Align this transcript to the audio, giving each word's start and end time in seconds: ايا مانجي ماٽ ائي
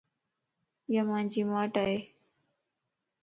ايا 0.89 1.01
مانجي 1.09 1.43
ماٽ 1.51 1.73
ائي 1.83 1.97